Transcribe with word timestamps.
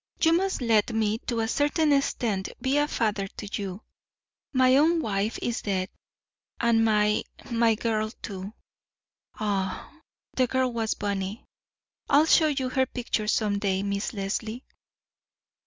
You 0.19 0.33
must 0.33 0.63
let 0.63 0.91
me, 0.95 1.19
to 1.27 1.41
a 1.41 1.47
certain 1.47 1.93
extent, 1.93 2.49
be 2.59 2.79
a 2.79 2.87
father 2.87 3.27
to 3.37 3.47
you. 3.61 3.83
My 4.51 4.75
own 4.75 4.99
wife 4.99 5.37
is 5.43 5.61
dead, 5.61 5.89
and 6.59 6.83
my—my 6.83 7.75
girl, 7.75 8.09
too. 8.23 8.51
Aye, 9.35 9.99
the 10.33 10.47
girl 10.47 10.73
was 10.73 10.95
bonny. 10.95 11.45
I'll 12.09 12.25
show 12.25 12.47
you 12.47 12.69
her 12.69 12.87
picture 12.87 13.27
some 13.27 13.59
day, 13.59 13.83
Miss 13.83 14.11
Leslie." 14.11 14.63